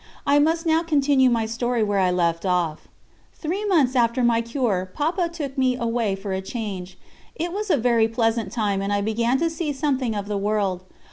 I 0.25 0.39
must 0.39 0.65
now 0.65 0.81
continue 0.81 1.29
my 1.29 1.45
story 1.45 1.83
where 1.83 1.99
I 1.99 2.09
left 2.09 2.43
off. 2.43 2.87
Three 3.35 3.63
months 3.65 3.95
after 3.95 4.23
my 4.23 4.41
cure 4.41 4.89
Papa 4.95 5.29
took 5.31 5.59
me 5.59 5.75
away 5.77 6.15
for 6.15 6.33
a 6.33 6.41
change. 6.41 6.97
It 7.35 7.53
was 7.53 7.69
a 7.69 7.77
very 7.77 8.07
pleasant 8.07 8.51
time, 8.51 8.81
and 8.81 8.91
I 8.91 9.01
began 9.01 9.37
to 9.37 9.47
see 9.47 9.71
something 9.71 10.15
of 10.15 10.27
the 10.27 10.39
world. 10.39 10.81